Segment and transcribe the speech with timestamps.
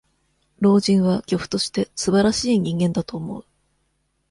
[0.57, 3.45] 老人は、漁夫として、すばらしい人間だと思う。